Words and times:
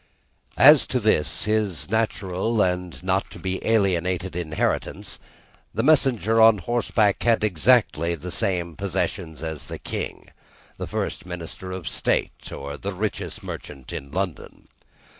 As 0.57 0.87
to 0.87 0.99
this, 0.99 1.43
his 1.43 1.91
natural 1.91 2.59
and 2.63 3.03
not 3.03 3.29
to 3.29 3.37
be 3.37 3.63
alienated 3.63 4.35
inheritance, 4.35 5.19
the 5.75 5.83
messenger 5.83 6.41
on 6.41 6.57
horseback 6.57 7.21
had 7.21 7.43
exactly 7.43 8.15
the 8.15 8.31
same 8.31 8.75
possessions 8.75 9.43
as 9.43 9.67
the 9.67 9.77
King, 9.77 10.29
the 10.79 10.87
first 10.87 11.27
Minister 11.27 11.71
of 11.71 11.87
State, 11.87 12.51
or 12.51 12.77
the 12.79 12.93
richest 12.93 13.43
merchant 13.43 13.93
in 13.93 14.09
London. 14.09 14.69